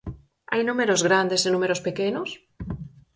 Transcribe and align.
Hai 0.51 0.61
números 0.69 1.01
grandes 1.07 1.41
e 1.47 1.49
números 1.51 1.83
pequenos? 1.87 2.29